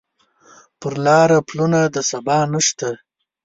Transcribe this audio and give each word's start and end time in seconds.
پر 0.79 0.93
لاره 1.05 1.39
پلونه 1.47 1.79
د 1.95 1.97
سبا 2.09 2.37
نشته 2.53 2.89